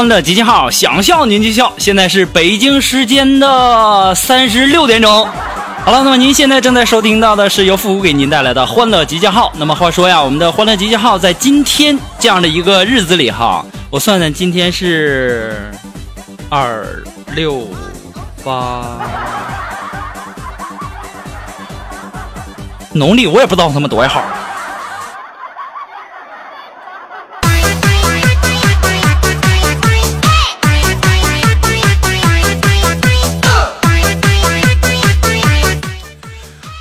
[0.00, 1.70] 欢乐集结号，想笑您就笑。
[1.76, 5.28] 现在是北京时间的三十六点钟。
[5.84, 9.52] 好了，那么您现在正在收听到的是由复古给您带来的欢乐集结号。
[9.58, 15.70] 那么话说呀，我们的欢乐集结号在今天这样的一个日子里哈，我算算今天是
[16.48, 16.82] 二
[17.34, 17.68] 六
[18.42, 18.82] 八，
[22.94, 24.22] 农历我也不知道他们多少号。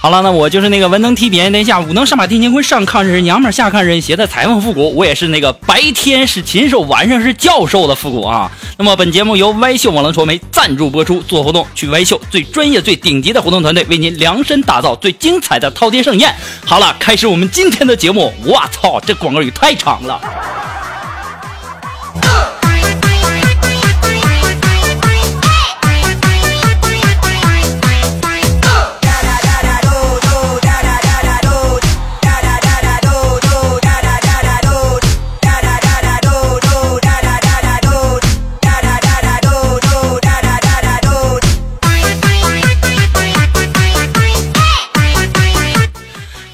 [0.01, 4.95] 好了，那我就是那个文能提笔安天下，武能上马定乾坤，上炕日人，娘们儿下炕日，携带裁缝复古。
[4.95, 8.49] 我也是那个白天是禽兽，晚上是教授的复古啊。
[8.77, 16.33] 那么本节目由歪秀网络传媒赞助播出，做活动去歪秀，最专业、最顶级的活动团队为您量身打造最精彩的饕餮盛宴。
[16.65, 18.33] 好了，开始我们今天的节目。
[18.45, 20.21] 我操，这广告语太长了。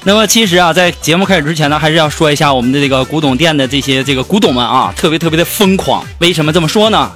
[0.06, 6.06] 那么其实啊，在节目开始之前呢，还是要说一下我们的这个古董店的这些这个古董们啊，特别特别的疯狂。
[6.20, 7.10] 为什么这么说呢？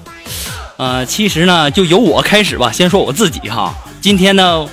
[0.76, 2.72] 呃，其实呢，就由我开始吧。
[2.72, 3.72] 先说我自己哈。
[4.00, 4.66] 今天呢，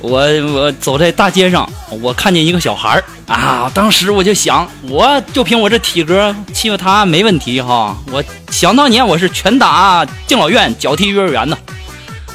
[0.00, 0.20] 我
[0.52, 1.66] 我走在大街上，
[2.02, 7.96] 我看见一个小孩儿啊，当时我就想，我就凭我这体格欺负他没问题哈。
[8.10, 11.56] 我想当年我是拳打敬老院，脚踢幼儿园呢。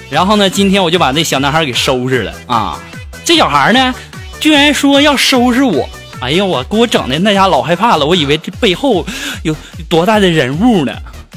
[0.09, 2.79] 然后呢，今天我就把那小男孩给收拾了啊。
[3.23, 3.93] 这小孩呢？
[4.39, 5.87] 居然说要收拾我！
[6.19, 9.05] 哎呀，我给我整的那家老害怕了，我以为这背后
[9.43, 9.55] 有
[9.87, 10.93] 多大的人物呢？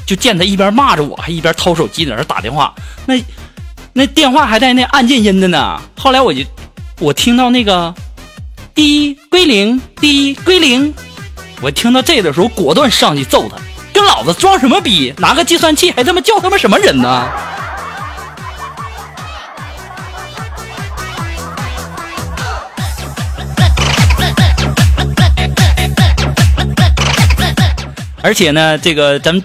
[0.07, 2.73] 就见他一边骂着我，还一边掏手机在那打电话，
[3.05, 3.15] 那
[3.93, 5.79] 那电话还带那按键音的呢。
[5.95, 6.41] 后来我就
[6.99, 7.93] 我听到那个
[8.73, 10.93] 滴归零，滴归零，
[11.61, 13.57] 我听到这的时候，果断上去揍他，
[13.93, 15.13] 跟老子装什么逼？
[15.19, 17.29] 拿个计算器还他妈叫他妈什么人呢？
[28.23, 29.43] 而且呢，这个咱们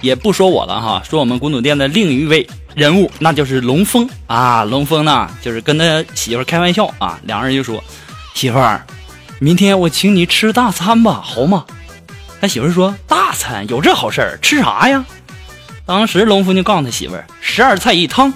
[0.00, 4.64] 也不说我了哈，说我们古董店的另一位人物，那就是龙峰啊。
[4.64, 7.82] 龙峰呢，就是跟他媳妇开玩笑啊，两个人就说
[8.34, 8.84] ：“媳妇儿，
[9.38, 11.64] 明天我请你吃大餐吧，好吗？”
[12.40, 14.38] 他媳妇说：“大餐有这好事儿？
[14.40, 15.04] 吃啥呀？”
[15.84, 18.32] 当时龙峰就告诉他媳妇儿：“十二菜一汤。”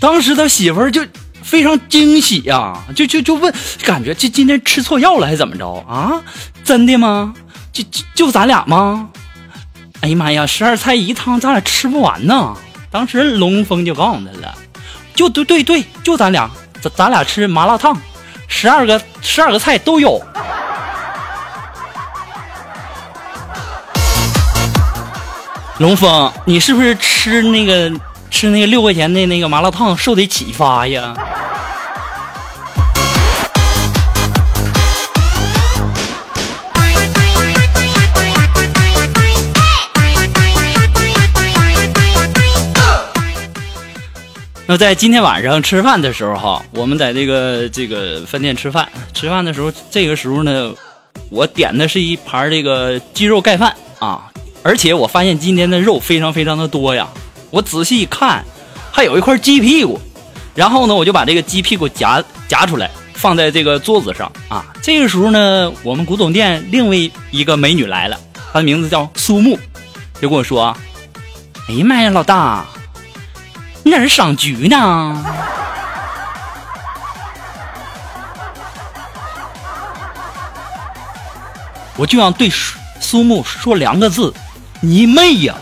[0.00, 1.04] 当时他媳妇儿就
[1.42, 3.52] 非常惊喜呀，就就就问，
[3.84, 6.22] 感觉这今天吃错药了还怎么着啊？
[6.64, 7.32] 真的吗？
[7.84, 9.08] 就就咱俩吗？
[10.00, 12.56] 哎呀妈呀，十二菜一汤，咱俩吃不完呢。
[12.90, 14.54] 当时龙峰就告诉他了，
[15.14, 16.48] 就对对对，就咱俩，
[16.80, 17.96] 咱咱俩吃麻辣烫，
[18.46, 20.22] 十二个十二个菜都有。
[25.78, 27.92] 龙峰，你是不是吃那个
[28.30, 31.14] 吃那个六块钱的那个麻辣烫受的启发呀？
[44.70, 50.70] 那在今天晚上吃饭的时候哈，我们在这个这个饭店吃饭，吃饭的时候，这个时候呢，
[51.30, 54.30] 我点的是一盘这个鸡肉盖饭啊，
[54.62, 57.08] 而且我发现今天的肉非常非常的多呀，
[57.48, 58.44] 我仔细一看，
[58.92, 59.98] 还有一块鸡屁股，
[60.54, 64.66] 然后呢，我就把这个鸡屁股夹夹出来，放在这个桌子上啊。
[64.82, 68.20] 这个时候呢，我们古董店另外一个美女来了，
[68.52, 69.58] 她的名字叫苏木，
[70.20, 70.76] 就跟我说
[71.70, 72.66] ：“哎呀妈呀，老大，
[73.88, 75.24] 你在这赏菊呢？”
[81.96, 82.48] 我就想对
[83.00, 84.32] 苏木说两个字
[84.80, 85.54] ：“你妹呀！”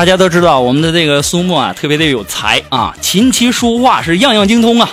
[0.00, 4.88] 大家都知道，我们的这个苏木啊，特别的有才啊，琴棋书画是样样精通啊。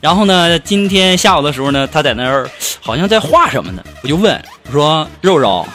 [0.00, 2.48] 然后呢，今天下午的时候呢，他在那儿
[2.80, 3.84] 好像在画什么呢？
[4.02, 5.68] 我就问我说：“肉肉，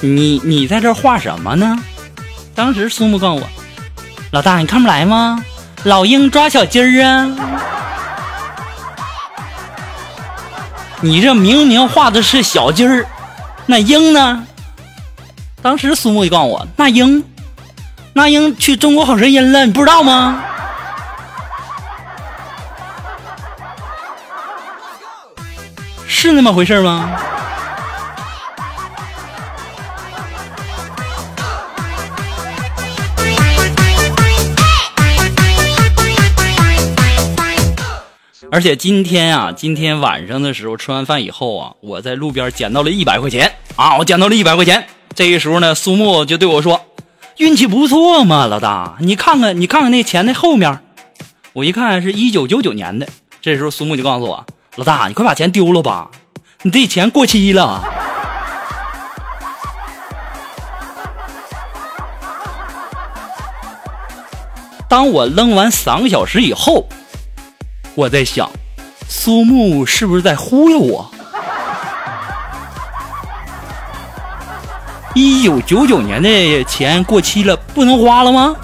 [0.00, 1.74] 你你在这画什么呢？”
[2.54, 3.48] 当时苏木告诉我
[4.32, 5.42] ：“老大，你看不来吗？
[5.84, 7.26] 老鹰抓小鸡儿啊！
[11.00, 13.06] 你这明明画的是小鸡儿，
[13.64, 14.46] 那鹰呢？”
[15.62, 17.24] 当时苏木就告诉我：“那鹰。”
[18.12, 20.42] 那英去中国好声音了，你不知道吗？
[26.06, 27.10] 是那么回事吗？
[38.52, 44.84] 而且今天啊，今天晚上的时候吃完饭以后啊，我在路边捡到了一百块钱啊，我捡到了一百块钱。
[45.14, 46.84] 这个时候呢，苏木就对我说。
[47.40, 50.78] 运气不错嘛，老大，你看看，你看看那钱那后面，
[51.54, 53.08] 我一看是一九九九年的。
[53.40, 54.44] 这时候苏木就告诉我
[54.76, 56.10] ：“老大，你快把钱丢了吧，
[56.60, 57.82] 你这钱过期了。
[64.86, 66.86] ”当我扔完三个小时以后，
[67.94, 68.50] 我在想，
[69.08, 71.10] 苏木是不是在忽悠我？
[75.14, 78.54] 一九九九年的钱过期了，不能花了吗？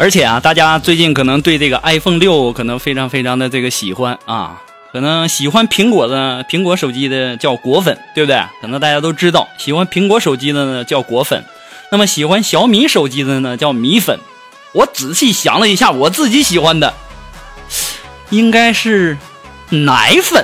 [0.00, 4.62] 而且啊，大家最近可能对这个 iPhone 六可能非常非常的这个喜欢啊，
[4.94, 8.42] 可能喜欢苹果的苹果手机的叫果粉，对不对？
[8.62, 11.44] 可能大家都知道，喜欢苹果手机的呢叫果粉，
[11.92, 14.18] 那么喜欢小米手机的呢叫米粉。
[14.72, 16.94] 我仔细想了一下，我自己喜欢的
[18.30, 19.18] 应该是
[19.68, 20.42] 奶粉。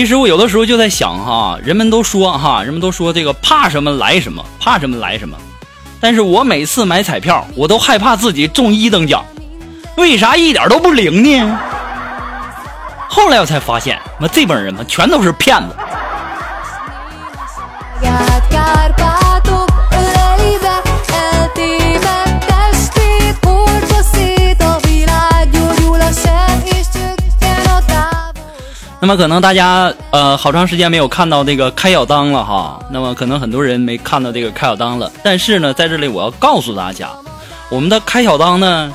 [0.00, 5.36] 其实我有的时候就在想哈，人们都说哈，人们都说这个怕什么来什么，怕什么来什么。
[6.00, 9.22] 但是我每次买彩票，我都害怕自己中一等奖，
[9.98, 11.58] 为啥一点都不灵呢？
[13.10, 15.76] 后来我才发现，那这帮人嘛，全都是骗子。
[29.02, 35.10] 那么可能大家呃好长时间没有看到这个开小当了哈，那么可能很多人没看到这个开小当了。
[35.24, 37.08] 但是呢，在这里我要告诉大家，
[37.70, 38.92] 我们的开小当呢，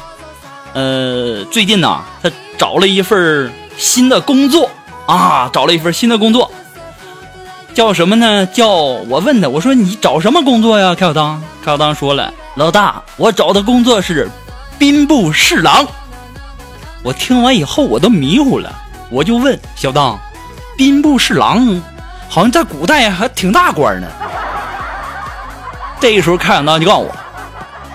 [0.73, 4.69] 呃，最近呢他找了一份新的工作
[5.07, 6.51] 啊，找了一份新的工作，
[7.73, 8.45] 叫什么呢？
[8.45, 10.93] 叫我问他，我说你找什么工作呀？
[10.93, 14.29] 开小当，开小当说了，老大，我找的工作是
[14.77, 15.83] 兵部侍郎。
[17.01, 18.71] 我听完以后我都迷糊了。
[19.09, 20.19] 我就问小当，
[20.77, 21.81] 兵部侍郎
[22.27, 24.07] 好像在古代还挺大官呢。
[26.01, 27.15] 这个时候，开小当就告诉我：“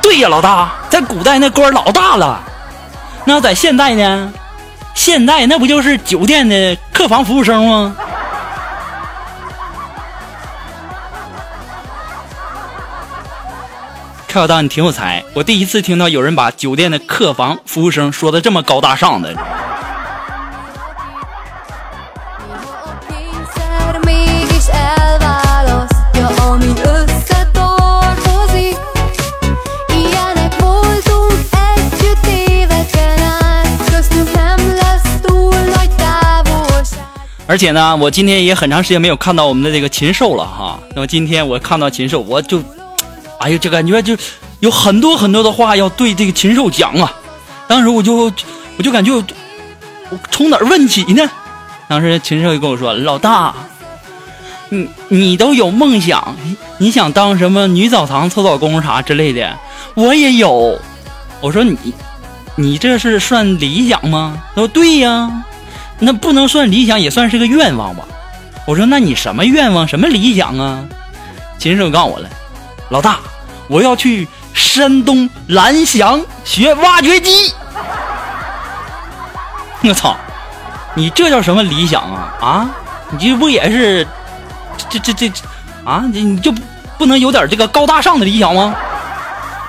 [0.03, 2.41] 对呀，老大，在古代那官老大了。
[3.25, 4.33] 那在现代呢？
[4.95, 7.95] 现代那不就是酒店的客房服务生吗？”
[14.27, 19.35] 开小当，你挺有才，我第一次听到有人把酒店的客房服务生说的这么高大上的。
[37.51, 40.79] 而且呢，我今天也很长时间没有看到我们的这个禽兽了哈。
[40.95, 42.63] 那么今天我看到禽兽，我就，
[43.41, 44.17] 哎呀，这感觉就
[44.61, 47.13] 有很多很多的话要对这个禽兽讲啊。
[47.67, 48.33] 当时我就
[48.77, 49.25] 我就感觉我
[50.31, 51.29] 从哪儿问起呢？
[51.89, 53.53] 当时禽兽就跟我说：“老大，
[54.69, 56.37] 你你都有梦想，
[56.79, 59.59] 你想当什么女澡堂搓澡工啥之类的，
[59.95, 60.79] 我也有。”
[61.43, 61.77] 我说：“你
[62.55, 65.47] 你这是算理想吗？”他说：“对呀。”
[66.01, 68.05] 那不能算理想，也算是个愿望吧。
[68.67, 70.83] 我说，那你什么愿望，什么理想啊？
[71.59, 72.29] 禽兽告诉我了，
[72.89, 73.19] 老大，
[73.69, 77.53] 我要去山东蓝翔学挖掘机。
[79.83, 80.17] 我操，
[80.95, 82.35] 你这叫什么理想啊？
[82.41, 82.71] 啊，
[83.11, 84.07] 你这不也是，
[84.89, 85.43] 这这这这，
[85.85, 86.51] 啊，你你就
[86.97, 88.75] 不能有点这个高大上的理想吗？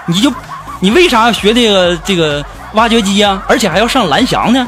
[0.05, 0.33] 你就
[0.79, 3.41] 你为啥要学这个这个挖掘机呀？
[3.47, 4.67] 而且还要上蓝翔呢？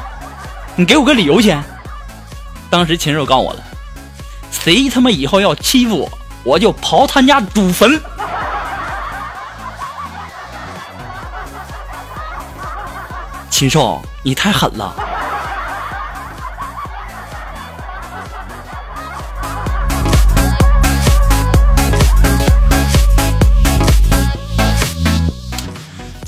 [0.75, 1.63] 你给我个理由先。
[2.69, 3.63] 当时禽兽告我了，
[4.51, 6.09] 谁他妈以后要欺负我，
[6.43, 8.01] 我就刨他家祖坟。
[13.51, 15.12] 禽兽，你太狠了。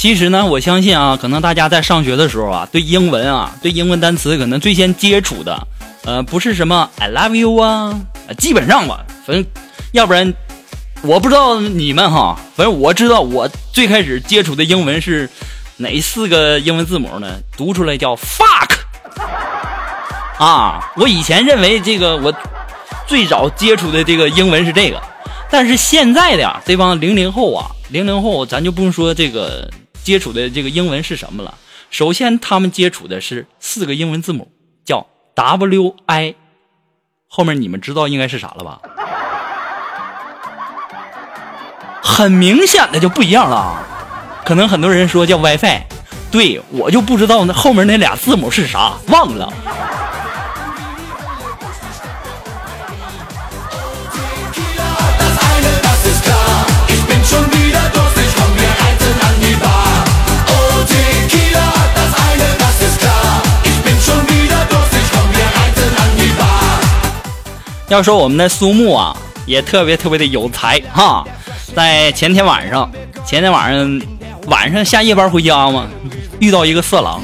[0.05, 5.67] 其实呢，我相信啊，可能大家在上学的时候啊，对英文啊，对英文单词可能最先接触的，
[6.03, 8.00] 呃，不是什么 I love you 啊，
[8.38, 9.43] 基本上吧，反正
[9.93, 10.31] 要不然
[11.01, 15.27] 我不知道你们哈，反正我知道我最开始接触的英文是
[15.77, 17.39] 哪四个英文字母呢？
[17.57, 18.77] 读出来叫 fuck
[20.38, 20.88] 啊！
[20.97, 22.31] 我以前认为这个我
[23.07, 25.01] 最早接触的这个英文是这个，
[25.50, 29.67] 但是现在的呀，这帮零零后啊，零零后咱就不用说这个。
[30.05, 31.55] 接触的这个英文是什么了？
[31.89, 34.51] 首先，他们接触的是四个英文字母，
[34.85, 36.35] 叫 W I，
[37.27, 38.79] 后面你们知道应该是啥了吧？
[42.03, 43.83] 很明显的就不一样了。
[44.45, 45.81] 可能很多人说叫 WiFi，
[46.31, 49.51] 对我就不知道那后面那俩字母是啥，忘了。
[67.88, 69.15] 要说我们的苏木啊，
[69.46, 71.24] 也特别特别的有才哈。
[71.75, 72.89] 在前天晚上，
[73.25, 74.01] 前天晚上
[74.48, 75.86] 晚上下夜班回家嘛，
[76.39, 77.22] 遇到一个色狼。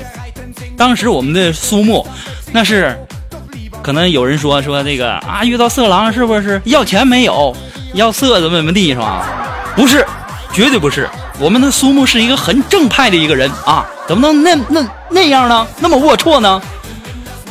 [0.77, 2.05] 当时我们的苏木，
[2.51, 2.95] 那是
[3.81, 7.55] 可能有人说说这个啊，遇到色狼是不是要钱没有，
[7.93, 9.27] 要色怎么怎么地是吧？
[9.75, 10.05] 不是，
[10.53, 11.09] 绝对不是。
[11.39, 15.65] 我们的苏木是一个很正派的一个人啊，怎么能那那那样呢？
[15.79, 16.61] 那么龌龊呢？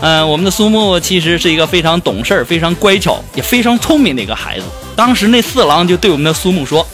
[0.03, 4.65] 嗯，我们的苏木其实是一个非常懂事儿、非常乖巧、也非常聪明的一个孩子。
[4.97, 6.87] 当时那四郎就对我们的苏木说：“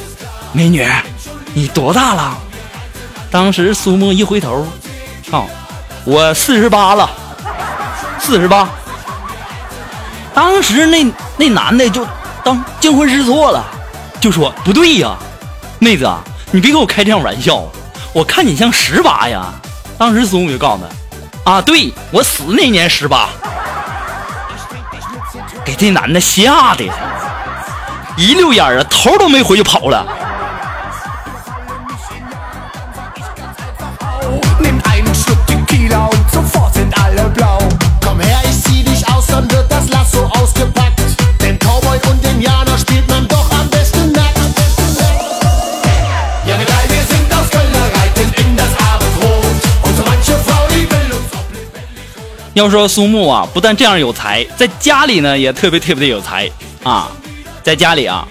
[0.53, 0.85] 美女，
[1.55, 2.37] 你多大了？”
[3.31, 4.67] 当时苏木一回头，
[5.31, 5.47] 操，
[6.05, 7.09] 我四十八了，
[8.19, 8.69] 四十八。
[10.35, 12.05] 当时那那男的就
[12.45, 13.65] 当惊魂失措了，
[14.21, 15.17] 就说：“不对呀，
[15.79, 17.65] 妹子啊，你别给我开这样玩笑，
[18.13, 19.53] 我看你像十八呀。”
[19.97, 21.06] 当时苏木就告诉他。
[21.47, 23.29] 啊，对我死那年十八，
[25.65, 26.85] 给这男的吓的，
[28.17, 30.05] 一溜烟啊，头都没回就跑了。
[52.57, 56.51] 要说苏木啊，不但这样有才，在家里呢也特别特别的有才
[56.83, 57.07] 啊，
[57.63, 58.27] 在家里啊，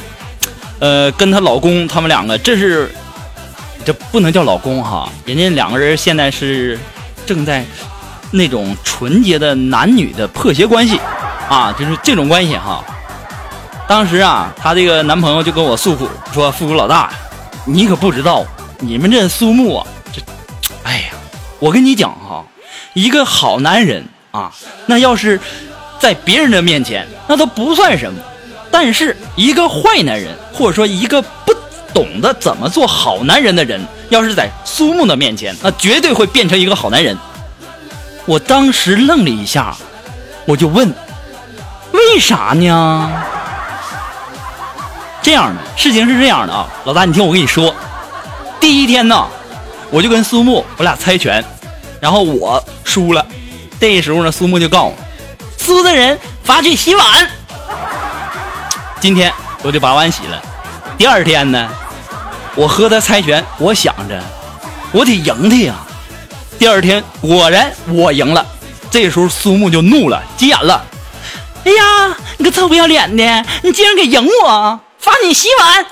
[0.79, 2.91] 呃，跟她老公他们两个，这是
[3.85, 6.75] 这不能叫老公哈，人家两个人现在是
[7.23, 7.63] 正在
[8.31, 10.99] 那种纯洁的男女的破鞋关系
[11.47, 12.83] 啊，就是这种关系哈。
[13.87, 17.13] 当时啊，她这个男朋友就跟我诉苦说：“复古老大，
[17.63, 18.43] 你可不知道，
[18.79, 20.19] 你们这苏木啊，这，
[20.81, 21.09] 哎呀，
[21.59, 22.43] 我跟你讲哈，
[22.95, 24.03] 一个好男人。”
[24.35, 24.51] 啊，
[24.85, 25.39] 那要是
[25.97, 28.19] 在别人的面前，那都不算什么。
[28.69, 31.53] 但是一个坏男人，或者说一个不
[31.93, 37.17] 懂得怎么做好男人的人，要是在苏木的面前，那绝对会变成一个好男人。
[38.25, 39.73] 我当时愣了一下，
[40.45, 40.93] 我就问：
[41.93, 43.09] 为啥呢？
[45.21, 47.73] 这样的事情是这样的啊，老大，你听我跟你说，
[48.59, 49.25] 第一天呢，
[49.89, 51.41] 我就跟苏木我俩猜拳，
[52.01, 53.25] 然后我输了。
[53.79, 54.95] 这时候呢，苏木就告诉我
[55.57, 57.29] ：“输的人罚去洗碗。
[58.99, 60.41] 今天我就把碗洗了。
[60.97, 61.69] 第二天呢，
[62.55, 64.19] 我和他猜拳，我想着
[64.91, 65.75] 我得赢他呀。
[66.57, 68.45] 第二天果然我赢了。
[68.89, 70.83] 这时候苏木就怒了，急眼了。
[71.65, 75.85] 哎呀，你个臭不要脸的，你竟然给赢我，罚你洗碗。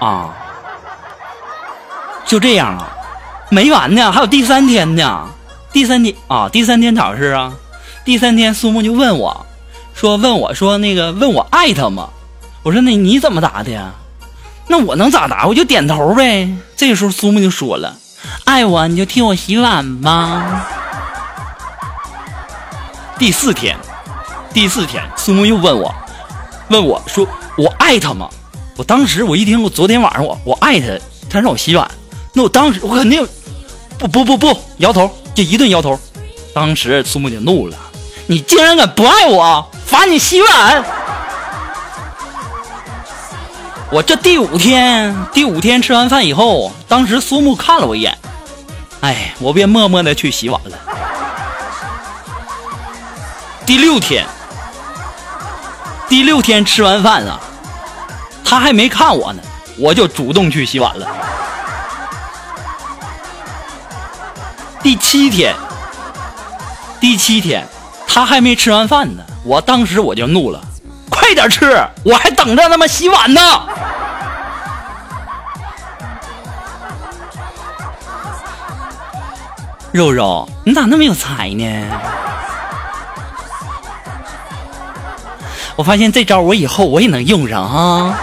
[0.00, 0.30] 啊，
[2.24, 2.88] 就这样啊，
[3.50, 5.28] 没完呢，还有第三天呢。
[5.72, 7.52] 第三天啊，第三天咋回事啊？
[8.04, 9.46] 第三天苏木就问我，
[9.94, 12.08] 说问我说那个问我爱他吗？
[12.62, 13.92] 我说那你怎么答的呀？
[14.66, 15.46] 那我能咋答？
[15.46, 16.48] 我就点头呗。
[16.76, 17.96] 这个时候苏木就说了，
[18.44, 20.66] 爱我你就替我洗碗吧。
[23.18, 23.76] 第四天，
[24.54, 25.94] 第四天苏木又问我，
[26.68, 27.26] 问我说
[27.56, 28.28] 我爱他吗？
[28.76, 31.88] 我当时我一听，我昨天晚上我我爱他，他让我洗碗，
[32.32, 33.26] 那我当时我肯定
[34.00, 36.00] 不不不不摇头，就一顿摇头。
[36.54, 37.76] 当时苏木就怒了，
[38.26, 40.82] 你竟然敢不爱我，罚你洗碗！
[43.90, 48.16] 我这第五天，第五天吃完饭以后，当时苏木看了我一眼，
[49.00, 50.78] 哎，我便默默的去洗碗了。
[53.66, 54.26] 第六天，
[56.08, 57.38] 第六天吃完饭啊。
[58.42, 59.42] 他还没看我呢，
[59.78, 61.06] 我就主动去洗碗了。
[64.82, 65.54] 第七天，
[66.98, 67.66] 第七天，
[68.06, 70.60] 他还没吃完饭呢，我当时我就怒了，
[71.10, 73.40] 快点吃，我还等着他妈洗碗呢。
[79.92, 81.86] 肉肉，你咋那么有才呢？
[85.76, 88.18] 我发现这招我以后我也能用上啊。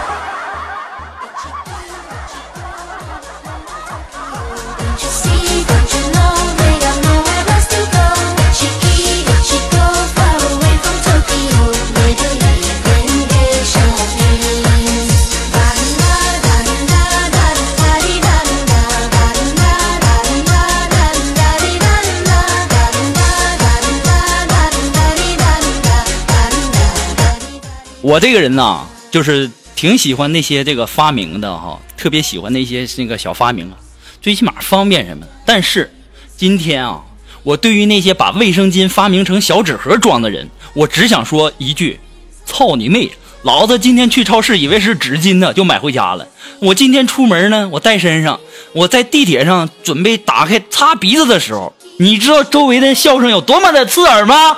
[28.18, 33.78] 我这个人呢，就是挺喜欢那些这个发明的哈，特别喜欢那些那个小发明啊，
[34.20, 35.24] 最起码方便什么。
[35.46, 35.88] 但是
[36.36, 37.00] 今天啊，
[37.44, 42.00] 我对于那些把卫生巾发明成小纸盒装的人，我只想说一句：
[42.44, 43.08] 操你妹！
[43.42, 46.26] 老子今天去超市以为是纸巾呢，就买回家了。
[46.58, 48.40] 我今天出门呢，我带身上，
[48.72, 54.56] 我在地铁上准备打开擦鼻子的时候，你知道周围的笑声有多么的刺耳吗？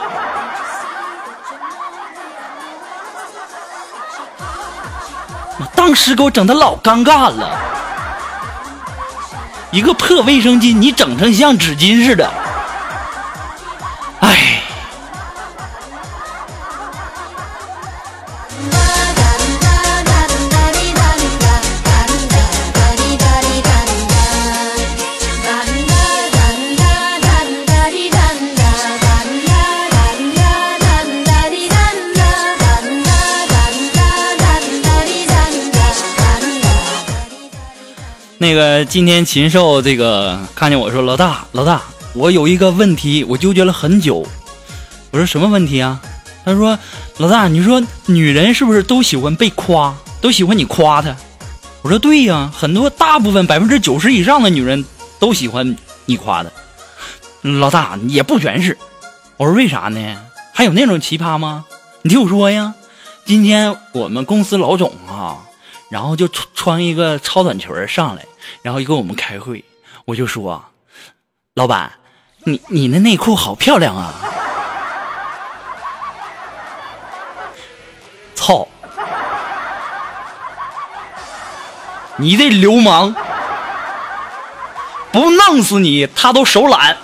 [5.75, 7.51] 当时给我整的老尴尬了，
[9.71, 12.31] 一个破卫生巾，你整成像纸巾似的，
[14.21, 14.60] 哎。
[38.51, 41.83] 那个今天禽兽这个看见我说老大老大，
[42.15, 44.27] 我有一个问题，我纠结了很久。
[45.13, 46.01] 我说什么问题啊？
[46.45, 46.77] 他说
[47.19, 51.15] 老大，你说女人是不是都喜欢被夸，都喜欢你夸她？
[51.83, 54.85] 我说对呀，很多大部分百分之九十以上的女人
[55.21, 56.51] 都喜欢你夸她。
[57.43, 58.77] 老大也不全是。
[59.37, 60.17] 我说为啥呢？
[60.53, 61.65] 还有那种奇葩吗？
[62.03, 62.75] 你听我说呀，
[63.25, 65.39] 今天我们公司老总啊。
[65.89, 68.25] 然后就穿穿一个超短裙上来，
[68.63, 69.65] 然后一跟我们开会，
[70.05, 70.65] 我就说
[71.55, 71.93] ：“老板，
[72.45, 74.15] 你你的内裤好漂亮啊！”
[78.35, 78.67] 操！
[82.17, 83.15] 你这流氓，
[85.13, 86.97] 不弄死你他都手懒。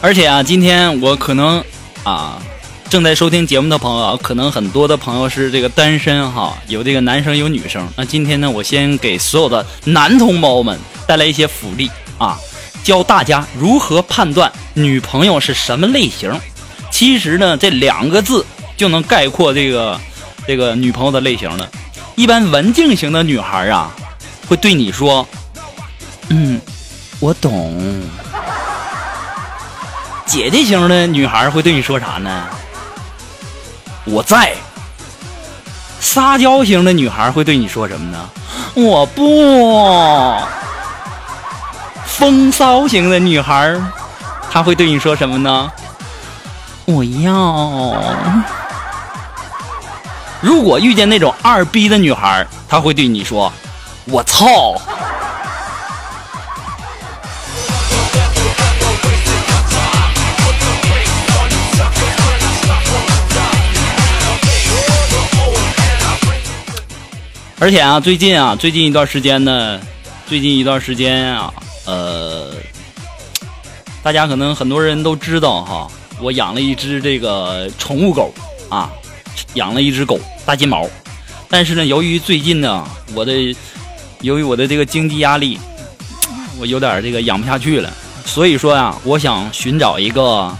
[0.00, 1.62] 而且啊，今天我可能
[2.04, 2.40] 啊，
[2.88, 7.86] 正在收听节目的朋友，可能很多的朋友是这个单身哈，有这个男生有女生。
[7.96, 12.38] 那今天呢，我先给所有的男同胞们带来一些福利啊，
[12.84, 16.32] 教大家如何判断女朋友是什么类型？
[16.92, 20.00] 其实呢，这两个字就能概括这个
[20.46, 21.68] 这个女朋友的类型了。
[22.14, 23.94] 一般文静型的女孩啊，
[24.46, 25.26] 会对你说
[26.30, 26.60] ：“嗯，
[27.18, 28.00] 我懂。”
[30.28, 32.44] 姐姐型的女孩会对你说啥呢？
[34.04, 34.54] 我在。
[36.00, 38.28] 撒娇型的女孩会对你说什么呢？
[38.74, 40.36] 我不。
[42.04, 43.74] 风骚型的女孩，
[44.50, 45.72] 她会对你说什么呢？
[46.84, 47.96] 我要。
[50.40, 53.50] 如果遇见那种二逼的女孩，她会对你说
[54.06, 54.76] ：“我操。”
[67.60, 69.80] 而且啊，最近啊，最近一段时间呢，
[70.28, 71.52] 最近一段时间啊，
[71.86, 72.52] 呃，
[74.00, 75.90] 大家可能很多人都知道哈，
[76.20, 78.32] 我养了一只这个宠物狗
[78.68, 78.88] 啊，
[79.54, 80.88] 养了一只狗大金毛。
[81.48, 83.32] 但是呢，由于最近呢，我的
[84.20, 85.58] 由于我的这个经济压力，
[86.60, 87.92] 我有点这个养不下去了，
[88.24, 90.56] 所以说呀，我想寻找一个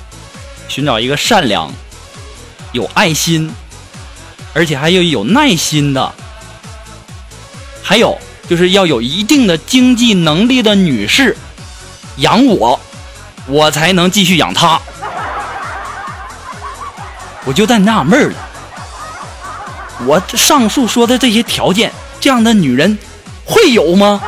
[0.67, 1.73] 寻找一个善良、
[2.73, 3.49] 有爱心，
[4.53, 6.13] 而且还有有耐心的。
[7.89, 11.35] 还有就是要有一定的经济能力的女士
[12.17, 12.79] 养我，
[13.47, 14.79] 我才能继续养她。
[17.47, 18.37] 我就在纳闷了，
[20.05, 22.99] 我上述说的这些条件，这样的女人
[23.43, 24.21] 会有吗？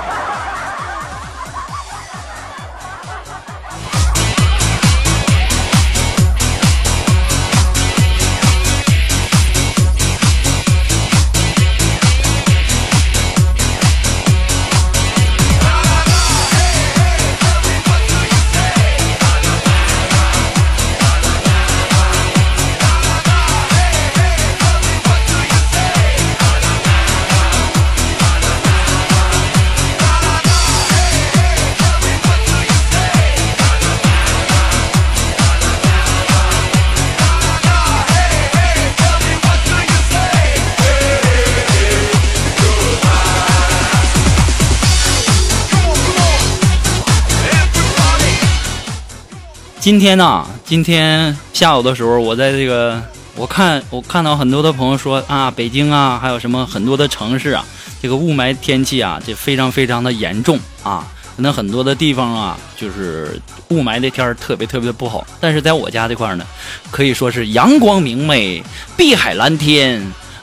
[49.90, 53.02] 今天呢，今天下午的时候，我在这个，
[53.34, 57.64] 我看我看到很多的朋友说啊，北京啊，还有什么很多的城市啊，
[58.00, 65.26] 这个雾霾天气啊，这非常非常的严重啊，可能很多的地方啊，就是雾霾的天儿特别特别的不好。
[65.40, 66.46] 但是在我家这块呢，
[66.92, 68.62] 可以说是阳光明媚，
[68.96, 70.00] 碧海蓝天，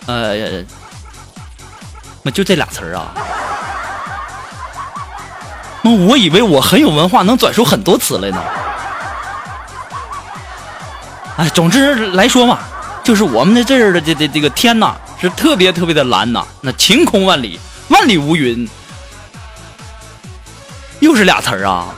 [0.08, 0.62] 呃，
[2.22, 3.14] 那就这俩词儿啊。
[5.84, 8.44] 那我以为我很有文化，能转出很多词来呢。
[11.38, 12.60] 哎，总之来说嘛，
[13.04, 18.68] 就是我们的这儿的这这这个天呐，是特别特别的蓝呐，那晴空万里，万里无云，
[21.00, 21.94] 又是俩词儿啊，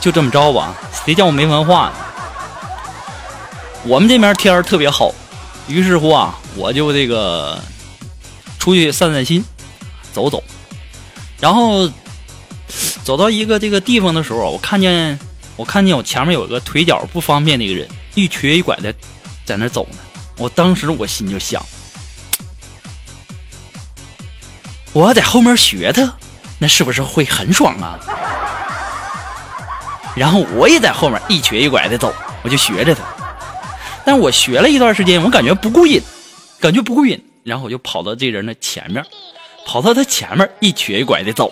[0.00, 1.92] 就这么着吧，谁叫我没文化呢？
[3.84, 5.12] 我们这边天儿特别好，
[5.68, 7.62] 于是乎啊，我就这个
[8.58, 9.44] 出去散散心，
[10.14, 10.42] 走走，
[11.38, 11.86] 然后
[13.04, 15.18] 走到一个这个地方的时候，我看见。
[15.56, 18.94] 我看见我前面有个腿脚不方便的一个人，一瘸一拐的
[19.44, 19.98] 在那走呢。
[20.36, 21.64] 我当时我心就想，
[24.92, 26.14] 我要在后面学他，
[26.58, 27.98] 那是不是会很爽啊？
[30.14, 33.02] 然后我也在后面一瘸一拐的走，我就学着他。
[34.04, 36.02] 但我学了一段时间，我感觉不过瘾，
[36.60, 39.02] 感觉不过瘾，然后我就跑到这人的前面，
[39.64, 41.50] 跑到他前面一瘸一拐的走。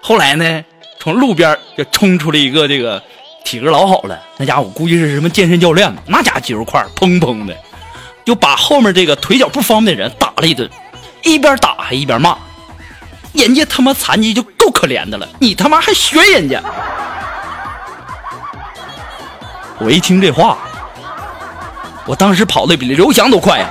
[0.00, 0.64] 后来呢，
[1.00, 3.02] 从路边就冲出了一个这个。
[3.46, 6.02] 体格老好了，那家伙估计是什么健身教练吧？
[6.06, 7.56] 那家伙肌肉块砰砰的，
[8.24, 10.68] 就把后面这个腿脚不方便的人打了一顿，
[11.22, 12.36] 一边打还一边骂
[13.32, 16.60] ：“人家他妈残疾就够可怜的了，你他妈还学人家！”
[19.78, 20.58] 我一听这话，
[22.04, 23.68] 我当时跑的比刘翔都快呀。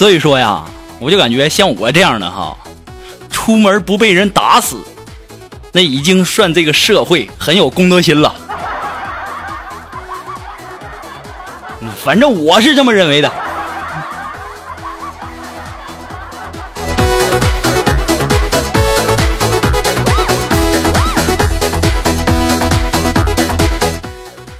[0.00, 0.64] 所以说呀
[0.98, 2.56] 我就感觉像我这样的哈
[3.28, 4.78] 出门不被人打死
[5.72, 8.34] 那已经算这个社会很有公德心了。
[12.02, 13.30] 反正我是这么认为的。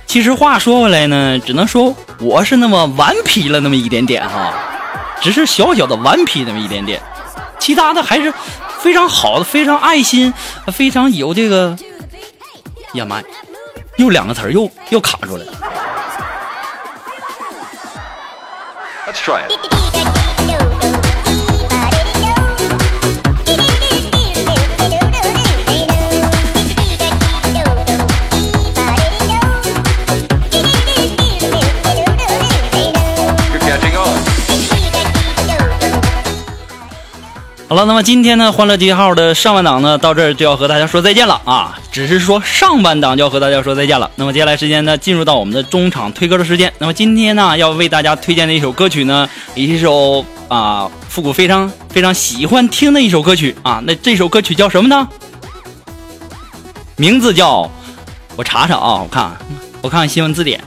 [0.07, 4.80] 其实话说回来呢只能说我是那么顽皮了那么一点点哈。
[5.21, 7.01] 只是小小的顽皮那么一点点，
[7.59, 8.33] 其他的还是
[8.79, 10.33] 非常好的，非常爱心，
[10.73, 11.77] 非常有这个。
[12.95, 13.27] 呀妈呀，
[13.99, 15.45] 又两个词儿又又卡住了。
[19.07, 20.10] Let's try it.
[37.71, 41.79] 好了，那么今天呢，欢乐集号的上半档呢，到这儿就要和大家说再见了啊！
[41.93, 44.11] 只是说上半档就要和大家说再见了。
[44.17, 46.73] 那么接下来时间呢，进入到我们的中场推歌的时间。
[46.79, 53.81] 那么今天呢，要为大家推荐的一首歌曲呢，一首啊复古非常非常喜欢听的一首歌曲啊。
[53.87, 55.09] 那这首歌曲叫什么呢？
[56.97, 57.71] 名字叫……
[58.35, 59.31] 我查查啊，我看
[59.81, 60.61] 我看看新闻字典，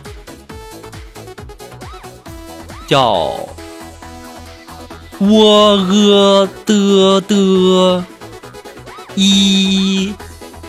[2.87, 3.29] 叫。
[5.25, 8.03] 我呃的的
[9.15, 10.13] 一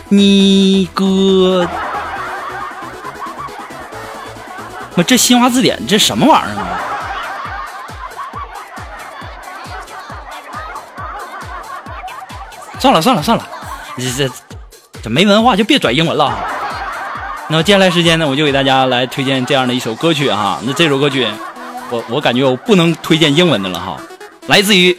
[0.07, 1.67] 你个，
[4.95, 6.79] 我这新华字典这什么玩意儿啊？
[12.79, 13.45] 算了算了算了，
[13.97, 14.33] 这这
[15.03, 16.33] 这没文化就别转英文了。
[17.49, 20.59] 那么接下来时间呢，我就给大家来推荐这样的一首歌曲哈。
[20.63, 21.27] 那这首歌曲，
[21.89, 23.97] 我我感觉我不能推荐英文的了哈。
[24.47, 24.95] 来自于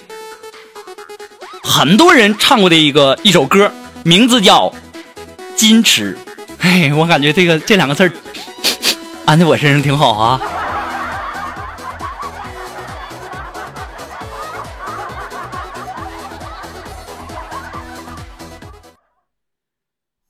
[1.62, 3.70] 很多人唱过的一个一首歌，
[4.04, 4.68] 名字叫
[5.56, 6.18] 《矜持》。
[6.58, 8.12] 哎，我感觉这个这两个字儿
[9.24, 10.40] 安在我身上挺好啊。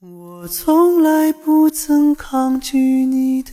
[0.01, 3.53] 我从来不曾抗拒你的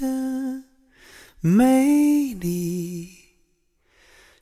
[1.40, 3.23] 美丽。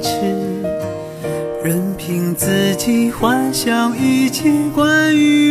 [0.00, 0.10] 痴，
[1.62, 5.49] 任凭自己幻想一切关于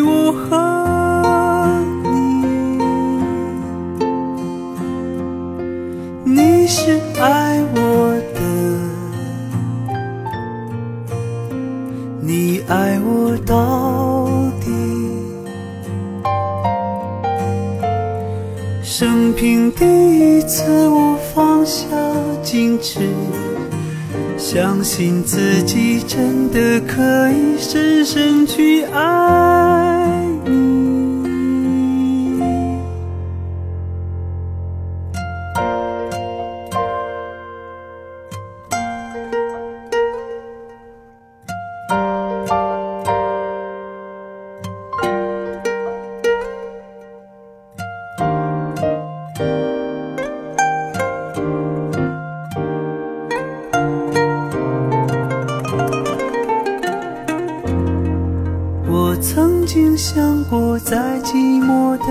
[61.40, 62.06] 寂寞的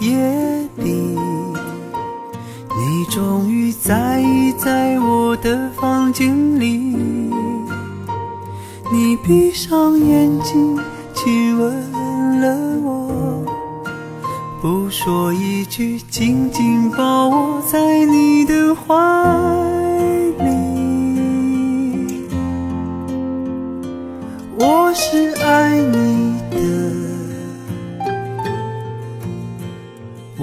[0.00, 0.16] 夜
[0.76, 1.14] 里，
[2.74, 6.96] 你终于在意在我的房间里。
[8.90, 10.80] 你闭上眼睛
[11.12, 13.44] 亲吻了我，
[14.62, 18.94] 不说一句，紧紧抱我在你的怀
[20.38, 20.46] 里。
[24.58, 26.13] 我是爱你